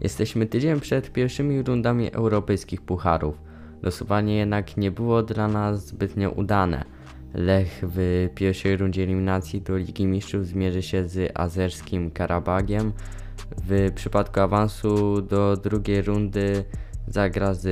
[0.00, 3.34] Jesteśmy tydzień przed pierwszymi rundami europejskich pucharów.
[3.82, 6.84] Losowanie jednak nie było dla nas zbytnio udane.
[7.34, 12.92] Lech w pierwszej rundzie eliminacji do Ligi Mistrzów zmierzy się z azerskim Karabagiem.
[13.68, 16.64] W przypadku awansu do drugiej rundy
[17.08, 17.66] zagra z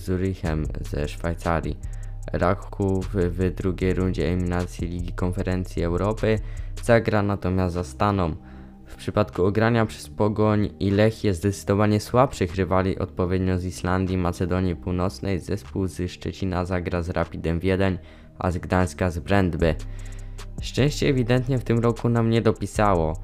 [0.00, 1.78] Zurichem ze Szwajcarii.
[2.32, 6.38] Raków w drugiej rundzie eliminacji Ligi Konferencji Europy
[6.82, 8.36] zagra natomiast za Staną.
[8.86, 14.76] W przypadku ogrania przez Pogoń i Lech jest zdecydowanie słabszych rywali odpowiednio z Islandii, Macedonii
[14.76, 15.38] Północnej.
[15.38, 17.98] Zespół z Szczecina zagra z Rapidem Wiedeń,
[18.38, 19.74] a z Gdańska z Brandby.
[20.62, 23.16] Szczęście ewidentnie w tym roku nam nie dopisało,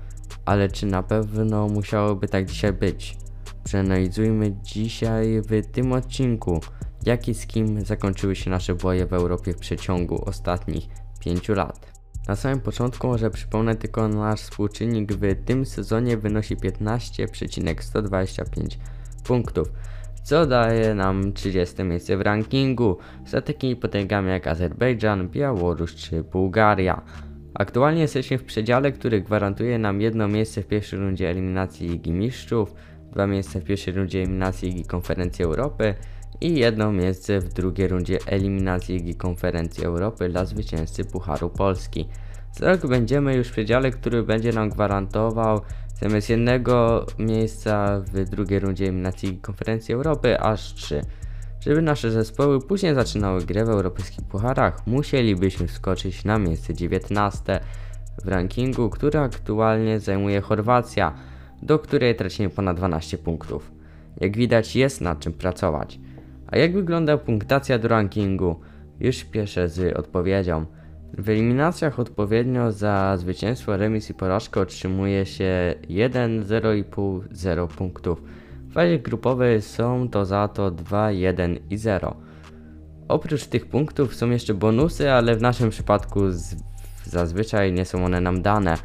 [0.44, 3.16] ale czy na pewno musiałoby tak dzisiaj być?
[3.64, 6.60] Przeanalizujmy dzisiaj w tym odcinku,
[7.06, 10.88] jak i z kim zakończyły się nasze boje w Europie w przeciągu ostatnich
[11.20, 11.99] 5 lat.
[12.30, 18.78] Na samym początku może przypomnę tylko nasz współczynnik w tym sezonie wynosi 15,125
[19.24, 19.72] punktów,
[20.22, 27.02] co daje nam 30 miejsce w rankingu za takimi potęgami jak Azerbejdżan, Białoruś czy Bułgaria.
[27.54, 32.74] Aktualnie jesteśmy w przedziale, który gwarantuje nam jedno miejsce w pierwszej rundzie eliminacji Ligi Mistrzów,
[33.12, 35.94] dwa miejsca w pierwszej rundzie eliminacji Ligi Konferencji Europy
[36.40, 42.08] i jedno miejsce w drugiej rundzie eliminacji Ligi Konferencji Europy dla zwycięzcy Pucharu Polski.
[42.52, 45.60] Za rok będziemy już w przedziale, który będzie nam gwarantował
[46.00, 51.00] zamiast jednego miejsca w drugiej rundzie eliminacji Ligi Konferencji Europy aż trzy.
[51.60, 57.60] Żeby nasze zespoły później zaczynały grę w europejskich pucharach, musielibyśmy wskoczyć na miejsce 19
[58.24, 61.14] w rankingu, który aktualnie zajmuje Chorwacja,
[61.62, 63.72] do której tracimy ponad 12 punktów.
[64.20, 65.98] Jak widać jest nad czym pracować.
[66.50, 68.60] A jak wygląda punktacja do rankingu?
[69.00, 70.66] Już śpieszę z odpowiedzią.
[71.18, 78.22] W eliminacjach odpowiednio za zwycięstwo, remis i porażkę otrzymuje się 1, 0,5, 0 punktów.
[78.68, 82.16] W fazie grupowej są to za to 2, 1 i 0.
[83.08, 86.56] Oprócz tych punktów są jeszcze bonusy, ale w naszym przypadku z,
[87.04, 88.76] zazwyczaj nie są one nam dane.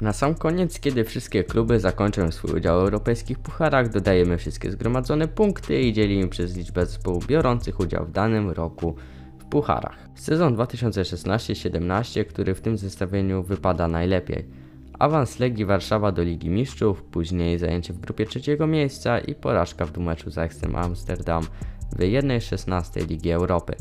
[0.00, 5.28] Na sam koniec, kiedy wszystkie kluby zakończą swój udział w europejskich pucharach, dodajemy wszystkie zgromadzone
[5.28, 8.94] punkty i dzielimy przez liczbę zespołów biorących udział w danym roku
[9.38, 10.08] w pucharach.
[10.14, 14.44] Sezon 2016-17, który w tym zestawieniu wypada najlepiej.
[14.98, 19.92] Awans Legii Warszawa do Ligi Mistrzów, później zajęcie w grupie trzeciego miejsca i porażka w
[19.92, 21.42] dwumeczu z Ajaxem Amsterdam
[21.92, 23.74] w 1-16 Ligi Europy.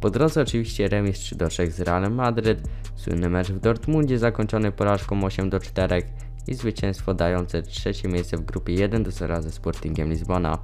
[0.00, 4.72] Po drodze oczywiście remis 3 do 3 z Realem Madryt, słynny mecz w Dortmundzie zakończony
[4.72, 6.02] porażką 8 do 4
[6.48, 10.58] i zwycięstwo dające trzecie miejsce w grupie 1 do 0 ze Sportingiem Lizbona.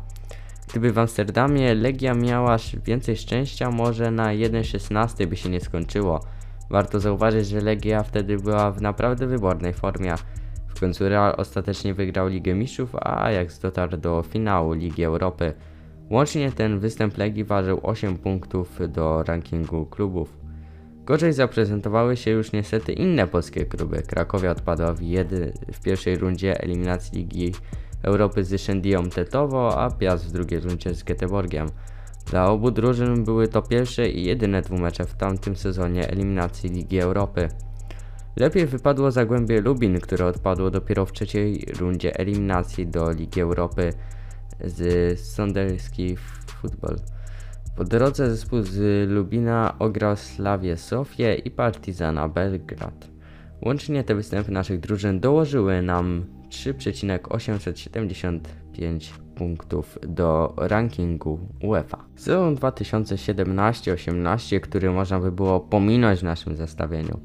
[0.70, 6.20] Gdyby w Amsterdamie Legia miała więcej szczęścia, może na 1-16 by się nie skończyło.
[6.70, 10.14] Warto zauważyć, że Legia wtedy była w naprawdę wybornej formie.
[10.68, 15.54] W końcu Real ostatecznie wygrał Ligę Mistrzów, a Ajax dotarł do finału Ligi Europy.
[16.12, 20.36] Łącznie ten występ Legii ważył 8 punktów do rankingu klubów.
[21.04, 24.02] Gorzej zaprezentowały się już niestety inne polskie kluby.
[24.02, 27.52] Krakowia odpadła w, jedy, w pierwszej rundzie eliminacji Ligi
[28.02, 31.68] Europy z Szendią Tetowo, a Piast w drugiej rundzie z Göteborgiem.
[32.30, 37.48] Dla obu drużyn były to pierwsze i jedyne dwumecze w tamtym sezonie eliminacji Ligi Europy.
[38.36, 43.92] Lepiej wypadło Zagłębie Lubin, które odpadło dopiero w trzeciej rundzie eliminacji do Ligi Europy
[44.64, 46.96] z Sonderski Football.
[47.76, 53.08] Po drodze zespół z Lubina ograł Slawię Sofię i Partizana Belgrad.
[53.62, 62.04] Łącznie te występy naszych drużyn dołożyły nam 3,875 punktów do rankingu UEFA.
[62.16, 67.20] Sezon 2017-18, który można by było pominąć w naszym zestawieniu.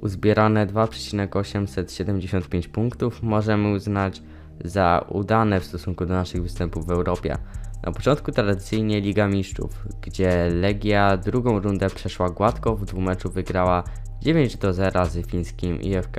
[0.00, 4.22] Uzbierane 2,875 punktów możemy uznać
[4.64, 7.36] za udane w stosunku do naszych występów w Europie.
[7.82, 13.84] Na początku tradycyjnie Liga Mistrzów, gdzie Legia drugą rundę przeszła gładko, w dwumeczu wygrała
[14.20, 16.16] 9 do 0 z fińskim IFK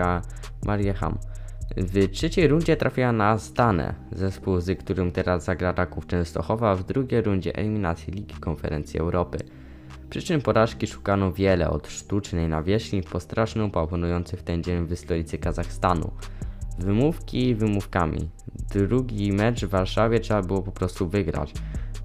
[0.65, 1.17] Mariehamn.
[1.77, 7.21] W trzeciej rundzie trafiła na Stanę, zespół z którym teraz zagra Raków Częstochowa w drugiej
[7.21, 9.37] rundzie eliminacji Ligi Konferencji Europy.
[10.09, 14.99] Przyczyn porażki szukano wiele, od sztucznej nawierzchni po straszny upał panujący w ten dzień w
[14.99, 16.11] stolicy Kazachstanu.
[16.79, 18.29] Wymówki wymówkami.
[18.69, 21.53] Drugi mecz w Warszawie trzeba było po prostu wygrać.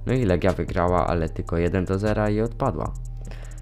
[0.06, 2.94] No i Legia wygrała, ale tylko 1 do 0 i odpadła.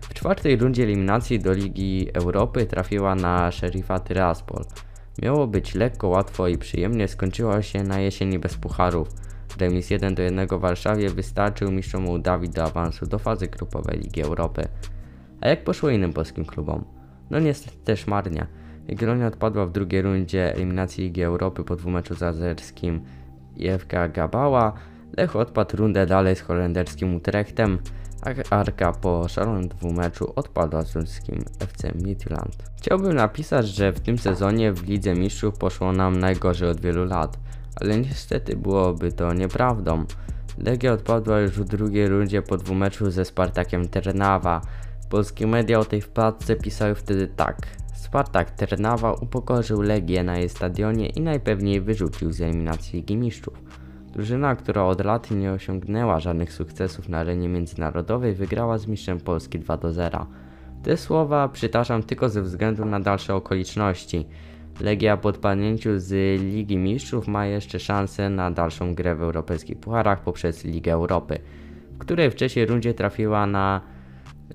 [0.00, 4.64] W czwartej rundzie eliminacji do Ligi Europy trafiła na Sherifa Tiraspol.
[5.22, 9.08] Miało być lekko, łatwo i przyjemnie, skończyło się na jesieni bez pucharów.
[9.58, 14.22] Remis 1 do 1 w Warszawie wystarczył mistrzom Mołdawii do awansu do fazy grupowej Ligi
[14.22, 14.69] Europy.
[15.40, 16.84] A jak poszło innym polskim klubom?
[17.31, 18.46] No niestety też marnie.
[18.88, 23.00] Jagiellonia odpadła w drugiej rundzie eliminacji Ligi Europy po dwumeczu z Azerskim
[23.56, 24.73] i FK Gabała,
[25.17, 27.79] Lech odpadł rundę dalej z holenderskim Utrechtem,
[28.23, 32.56] a Arka po szalonym dwumeczu odpadła z ruskim FC Midland.
[32.76, 37.38] Chciałbym napisać, że w tym sezonie w Lidze Mistrzów poszło nam najgorzej od wielu lat,
[37.81, 40.05] ale niestety byłoby to nieprawdą.
[40.58, 44.61] Legia odpadła już w drugiej rundzie po dwumeczu ze Spartakiem Ternawa.
[45.11, 47.56] Polskie media o tej wpadce pisały wtedy tak.
[47.99, 53.62] Spartak Ternawa upokorzył Legię na jej stadionie i najpewniej wyrzucił z eliminacji Ligi Mistrzów.
[54.12, 59.59] Drużyna, która od lat nie osiągnęła żadnych sukcesów na arenie międzynarodowej, wygrała z mistrzem Polski
[59.59, 60.27] 2 do 0.
[60.83, 64.27] Te słowa przytaczam tylko ze względu na dalsze okoliczności.
[64.81, 70.21] Legia po odpadnięciu z Ligi Mistrzów ma jeszcze szansę na dalszą grę w europejskich pucharach
[70.21, 71.39] poprzez Ligę Europy,
[71.93, 73.81] w której w trzeciej rundzie trafiła na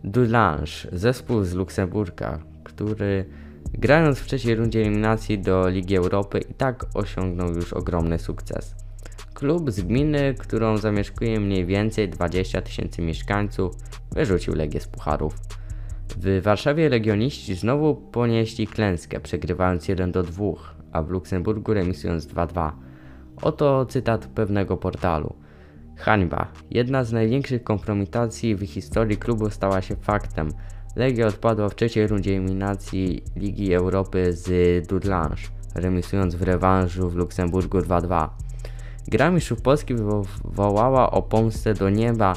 [0.03, 3.25] Dulange, zespół z Luksemburga, który
[3.73, 8.75] grając w trzeciej rundzie eliminacji do Ligi Europy i tak osiągnął już ogromny sukces.
[9.33, 13.75] Klub z gminy, którą zamieszkuje mniej więcej 20 tysięcy mieszkańców,
[14.11, 15.35] wyrzucił Legię z pucharów.
[16.17, 20.45] W Warszawie legioniści znowu ponieśli klęskę, przegrywając 1 do 2,
[20.91, 22.71] a w Luksemburgu remisując 2-2.
[23.41, 25.35] Oto cytat pewnego portalu.
[25.97, 26.47] Hańba.
[26.71, 30.49] Jedna z największych kompromitacji w historii klubu stała się faktem.
[30.95, 35.41] Legia odpadła w trzeciej rundzie eliminacji Ligi Europy z Dudlange,
[35.75, 38.29] remisując w rewanżu w Luksemburgu 2-2.
[39.07, 42.33] Gra mistrzów Polski wywołała o pomstę do nieba,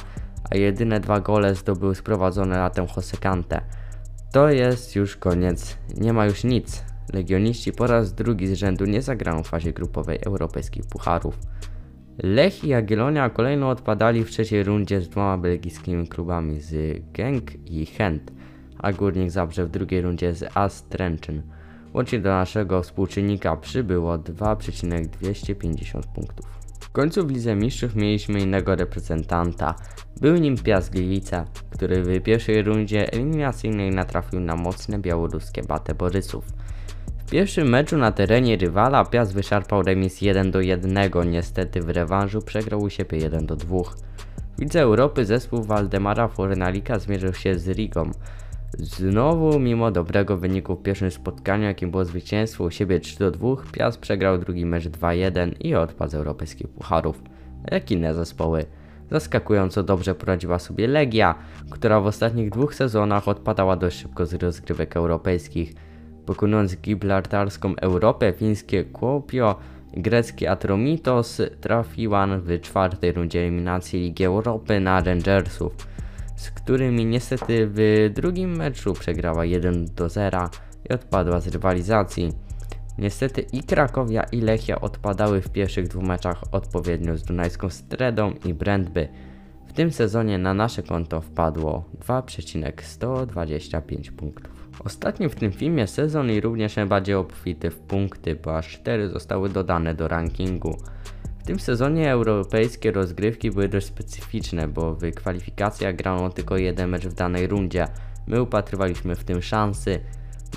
[0.51, 3.61] a jedyne dwa gole zdobył sprowadzone latem Josekante.
[4.33, 6.85] To jest już koniec, nie ma już nic.
[7.13, 11.39] Legioniści po raz drugi z rzędu nie zagrają w fazie grupowej europejskich pucharów.
[12.23, 17.87] Lech i Jagiellonia kolejno odpadali w trzeciej rundzie z dwoma belgijskimi klubami z Genk i
[17.87, 18.33] Chent,
[18.79, 20.87] a Górnik Zabrze w drugiej rundzie z AS.
[21.95, 26.47] Łącznie do naszego współczynnika przybyło 2,250 punktów.
[26.81, 29.75] W końcu w Lidze Mistrzów mieliśmy innego reprezentanta.
[30.21, 36.45] Był nim Piast Gliwice, który w pierwszej rundzie eliminacyjnej natrafił na mocne białoruskie Batę Borysów.
[37.27, 42.43] W pierwszym meczu na terenie rywala Piast wyszarpał remis 1 do 1, niestety w rewanżu
[42.43, 43.83] przegrał u siebie 1 do 2.
[44.59, 48.11] W Lidze Europy zespół Waldemara Fornalika zmierzył się z Rigą.
[48.79, 53.49] Znowu, mimo dobrego wyniku w pierwszym spotkaniu, jakim było zwycięstwo u siebie 3 do 2,
[53.73, 57.23] Piast przegrał drugi mecz 2-1 i odpadł z europejskich pucharów.
[57.71, 58.65] Jak inne zespoły.
[59.11, 61.35] Zaskakująco dobrze poradziła sobie Legia,
[61.71, 65.75] która w ostatnich dwóch sezonach odpadała dość szybko z rozgrywek europejskich.
[66.27, 69.57] Pokonując gibraltarską Europę, fińskie Kuopio
[69.95, 75.97] i grecki Atromitos trafiła w czwartej rundzie eliminacji Ligi Europy na Rangersów
[76.37, 80.49] z którymi niestety w drugim meczu przegrała 1 do 0
[80.91, 82.33] i odpadła z rywalizacji.
[82.99, 88.55] Niestety i Krakowia i Lechia odpadały w pierwszych dwóch meczach odpowiednio z Dunajską Stredą i
[88.55, 89.09] Brandby.
[89.67, 94.56] W tym sezonie na nasze konto wpadło 2,125 punktów.
[94.85, 99.49] Ostatni w tym filmie sezon i również najbardziej obfity w punkty, bo aż 4 zostały
[99.49, 100.77] dodane do rankingu.
[101.39, 107.07] W tym sezonie europejskie rozgrywki były dość specyficzne, bo w kwalifikacjach grano tylko jeden mecz
[107.07, 107.87] w danej rundzie.
[108.27, 110.01] My upatrywaliśmy w tym szansy.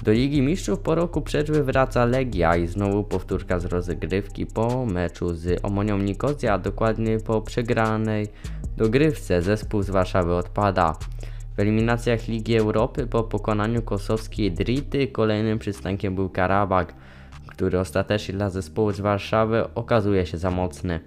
[0.04, 5.34] Do Ligi Mistrzów po roku przerwy wraca Legia i znowu powtórka z rozgrywki po meczu
[5.34, 8.28] z Omonią Nikozja, a dokładnie po przegranej
[8.78, 10.96] dogrywce zespół z Warszawy odpada.
[11.60, 16.94] W eliminacjach Ligi Europy po pokonaniu kosowskiej Drity kolejnym przystankiem był Karabak
[17.48, 21.00] który ostatecznie dla zespołu z Warszawy okazuje się za mocny.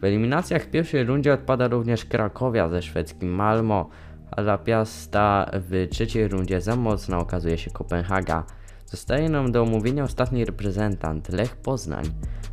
[0.00, 3.88] W eliminacjach w pierwszej rundzie odpada również Krakowia ze szwedzkim Malmo,
[4.30, 8.44] a dla Piasta w trzeciej rundzie za mocno okazuje się Kopenhaga.
[8.86, 12.04] Zostaje nam do omówienia ostatni reprezentant, Lech Poznań.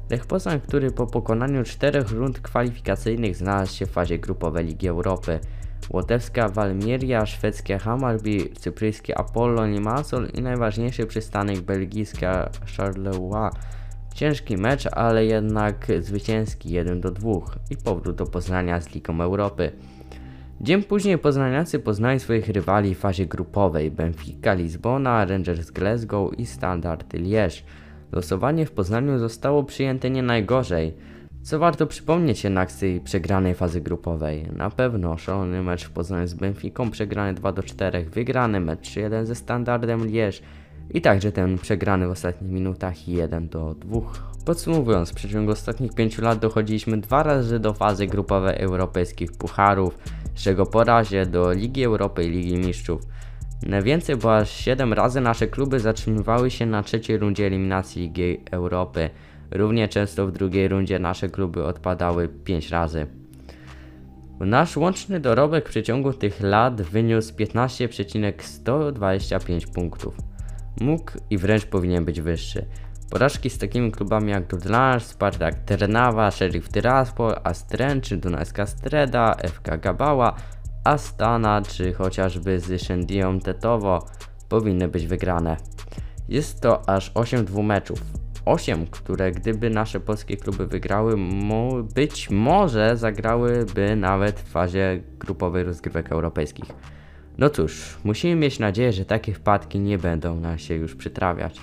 [0.09, 5.39] Lech Poznań, który po pokonaniu czterech rund kwalifikacyjnych znalazł się w fazie grupowej Ligi Europy.
[5.89, 13.49] Łotewska Walmieria, szwedzkie Hammarby, cypryjskie Apollon Limassol i najważniejszy przystanek belgijska Charleroi.
[14.13, 17.31] Ciężki mecz, ale jednak zwycięski 1 do 2
[17.69, 19.71] i powrót do Poznania z Ligą Europy.
[20.61, 27.13] Dzień później poznaniacy poznali swoich rywali w fazie grupowej Benfica Lizbona, Rangers Glasgow i Standard
[27.13, 27.61] Liège.
[28.11, 30.93] Losowanie w Poznaniu zostało przyjęte nie najgorzej.
[31.41, 34.47] Co warto przypomnieć jednak z tej przegranej fazy grupowej?
[34.55, 39.25] Na pewno szalony mecz w Poznaniu z Benficą, przegrany 2 do 4, wygrany mecz 3-1
[39.25, 40.41] ze Standardem Lierz
[40.93, 43.99] i także ten przegrany w ostatnich minutach 1 do 2.
[44.45, 49.97] Podsumowując, w przeciągu ostatnich 5 lat dochodziliśmy dwa razy do fazy grupowej europejskich pucharów,
[50.35, 53.01] z czego po razie do Ligi Europy i Ligi Mistrzów.
[53.63, 59.09] Najwięcej, bo aż 7 razy nasze kluby zatrzymywały się na trzeciej rundzie eliminacji Ligi Europy.
[59.51, 63.07] Równie często w drugiej rundzie nasze kluby odpadały 5 razy.
[64.39, 70.17] Nasz łączny dorobek w przeciągu tych lat wyniósł 15,125 punktów.
[70.81, 72.65] Mógł i wręcz powinien być wyższy.
[73.09, 79.77] Porażki z takimi klubami jak Dudlange, Spartak Trnawa, Sheriff Tiraspol, Astren czy Dunajska Streda, FK
[79.77, 80.35] Gabała,
[80.83, 84.05] Astana czy chociażby z Shendią Tetowo
[84.49, 85.57] powinny być wygrane.
[86.29, 88.01] Jest to aż 8 dwumeczów.
[88.49, 91.15] 8, które gdyby nasze polskie kluby wygrały,
[91.95, 96.65] być może zagrałyby nawet w fazie grupowej rozgrywek europejskich.
[97.37, 101.61] No cóż, musimy mieć nadzieję, że takie wpadki nie będą nam się już przytrafiać.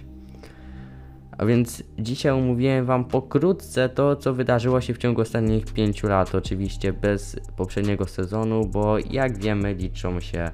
[1.39, 6.35] A więc dzisiaj omówiłem Wam pokrótce to, co wydarzyło się w ciągu ostatnich 5 lat,
[6.35, 10.51] oczywiście bez poprzedniego sezonu, bo jak wiemy liczą się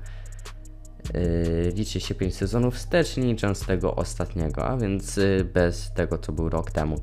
[1.14, 6.19] Yy, liczy się 5 sezonów wstecz, nie licząc tego ostatniego, a więc yy, bez tego,
[6.19, 6.97] co był rok temu.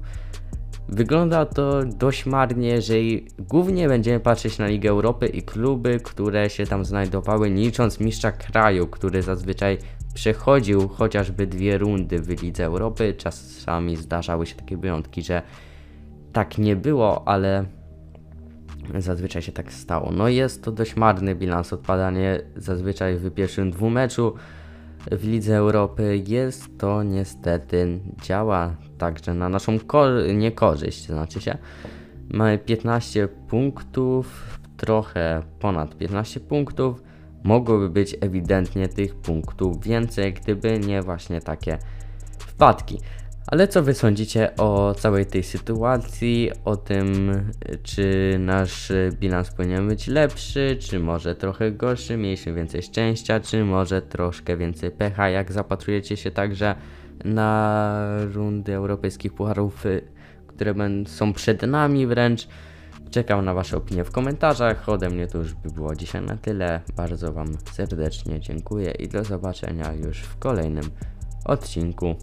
[0.90, 6.66] Wygląda to dość marnie, jeżeli głównie będziemy patrzeć na Ligę Europy i kluby, które się
[6.66, 9.78] tam znajdowały, nie licząc mistrza kraju, który zazwyczaj
[10.14, 13.14] przechodził chociażby dwie rundy w Lidze Europy.
[13.18, 15.42] Czasami zdarzały się takie wyjątki, że
[16.34, 17.66] tak nie było, ale
[18.98, 20.12] Zazwyczaj się tak stało.
[20.12, 24.34] No jest to dość marny bilans odpadanie zazwyczaj w pierwszym dwumeczu
[25.12, 26.24] w Lidze Europy.
[26.28, 29.78] Jest to niestety działa także na naszą
[30.36, 31.58] niekorzyść, znaczy się.
[32.30, 37.04] Mamy 15 punktów, trochę ponad 15 punktów.
[37.44, 41.78] Mogłoby być ewidentnie tych punktów więcej, gdyby nie właśnie takie
[42.40, 43.00] wpadki.
[43.52, 47.32] Ale co wy sądzicie o całej tej sytuacji, o tym,
[47.84, 54.02] czy nasz bilans powinien być lepszy, czy może trochę gorszy, mieliśmy więcej szczęścia, czy może
[54.02, 56.76] troszkę więcej pecha, jak zapatrujecie się także
[57.26, 57.92] na
[58.34, 59.84] rundy europejskich pucharów,
[60.48, 60.76] które
[61.06, 62.48] są przed nami wręcz.
[63.12, 64.90] Czekam na Wasze opinie w komentarzach.
[64.90, 66.82] Ode mnie to już by było dzisiaj na tyle.
[66.96, 70.86] Bardzo Wam serdecznie dziękuję i do zobaczenia już w kolejnym
[71.46, 72.16] odcinku.